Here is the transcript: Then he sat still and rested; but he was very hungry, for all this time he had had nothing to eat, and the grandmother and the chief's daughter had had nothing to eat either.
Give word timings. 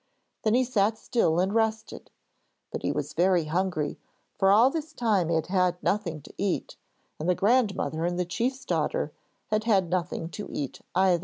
Then 0.41 0.55
he 0.55 0.63
sat 0.63 0.97
still 0.97 1.39
and 1.39 1.53
rested; 1.53 2.09
but 2.71 2.81
he 2.81 2.91
was 2.91 3.13
very 3.13 3.45
hungry, 3.45 3.99
for 4.35 4.49
all 4.49 4.71
this 4.71 4.93
time 4.93 5.29
he 5.29 5.35
had 5.35 5.45
had 5.45 5.83
nothing 5.83 6.23
to 6.23 6.33
eat, 6.39 6.75
and 7.19 7.29
the 7.29 7.35
grandmother 7.35 8.03
and 8.03 8.17
the 8.17 8.25
chief's 8.25 8.65
daughter 8.65 9.13
had 9.51 9.65
had 9.65 9.91
nothing 9.91 10.29
to 10.29 10.49
eat 10.51 10.81
either. 10.95 11.19